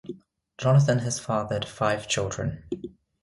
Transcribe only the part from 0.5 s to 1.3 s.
Jonathan has